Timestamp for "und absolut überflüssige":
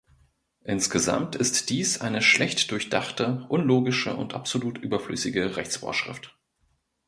4.15-5.55